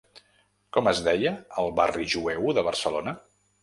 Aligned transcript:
Com 0.77 0.89
es 0.93 1.03
deia 1.09 1.35
el 1.65 1.71
barri 1.83 2.09
jueu 2.17 2.53
de 2.61 2.69
Barcelona? 2.73 3.19